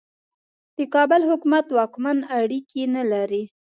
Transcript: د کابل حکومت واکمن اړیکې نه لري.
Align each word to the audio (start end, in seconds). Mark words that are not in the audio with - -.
د 0.77 0.77
کابل 0.93 1.21
حکومت 1.29 1.65
واکمن 1.77 2.17
اړیکې 2.37 2.83
نه 2.95 3.03
لري. 3.11 3.43